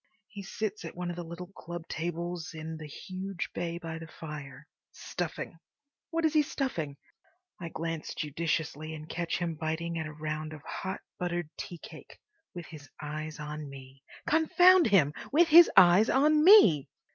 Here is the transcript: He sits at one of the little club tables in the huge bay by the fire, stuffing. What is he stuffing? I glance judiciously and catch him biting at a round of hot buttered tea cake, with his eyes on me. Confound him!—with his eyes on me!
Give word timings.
He 0.29 0.41
sits 0.41 0.83
at 0.83 0.95
one 0.95 1.11
of 1.11 1.15
the 1.15 1.23
little 1.23 1.51
club 1.55 1.87
tables 1.87 2.55
in 2.55 2.77
the 2.77 2.87
huge 2.87 3.51
bay 3.53 3.77
by 3.77 3.99
the 3.99 4.07
fire, 4.07 4.67
stuffing. 4.91 5.59
What 6.09 6.25
is 6.25 6.33
he 6.33 6.41
stuffing? 6.41 6.97
I 7.59 7.69
glance 7.69 8.15
judiciously 8.15 8.95
and 8.95 9.07
catch 9.07 9.37
him 9.37 9.53
biting 9.53 9.99
at 9.99 10.07
a 10.07 10.11
round 10.13 10.53
of 10.53 10.63
hot 10.63 11.01
buttered 11.19 11.51
tea 11.55 11.77
cake, 11.77 12.17
with 12.55 12.65
his 12.65 12.89
eyes 12.99 13.39
on 13.39 13.69
me. 13.69 14.01
Confound 14.27 14.87
him!—with 14.87 15.49
his 15.49 15.69
eyes 15.77 16.09
on 16.09 16.43
me! 16.43 16.89